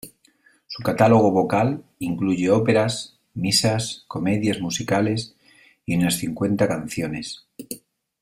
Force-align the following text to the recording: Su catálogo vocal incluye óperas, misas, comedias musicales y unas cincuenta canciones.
Su 0.65 0.81
catálogo 0.81 1.29
vocal 1.31 1.83
incluye 1.99 2.49
óperas, 2.49 3.19
misas, 3.35 4.03
comedias 4.07 4.59
musicales 4.59 5.35
y 5.85 5.95
unas 5.95 6.15
cincuenta 6.15 6.67
canciones. 6.67 7.45